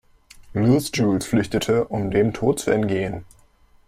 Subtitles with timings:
[0.55, 3.23] Louis-Jules flüchtete, um dem Tod zu entgehen.